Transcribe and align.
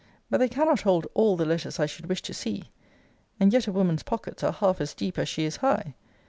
But 0.31 0.39
they 0.39 0.49
cannot 0.49 0.81
hold 0.81 1.05
all 1.13 1.37
the 1.37 1.45
letters 1.45 1.79
I 1.79 1.85
should 1.85 2.07
wish 2.09 2.23
to 2.23 2.33
see. 2.33 2.71
And 3.39 3.53
yet 3.53 3.67
a 3.67 3.71
woman's 3.71 4.01
pockets 4.01 4.41
are 4.43 4.51
half 4.51 4.81
as 4.81 4.95
deep 4.95 5.19
as 5.19 5.29
she 5.29 5.43
is 5.43 5.57
high. 5.57 5.93